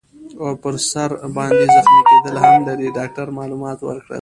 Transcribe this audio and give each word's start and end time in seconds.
او 0.43 0.49
پر 0.61 0.75
سر 0.91 1.11
باندي 1.35 1.65
زخمي 1.75 2.01
کیدل 2.09 2.35
هم 2.43 2.57
لري. 2.67 2.87
ډاکټر 2.97 3.27
معلومات 3.37 3.79
ورکړل. 3.83 4.09